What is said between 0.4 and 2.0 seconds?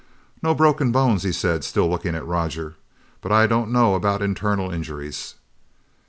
"No broken bones," he said, still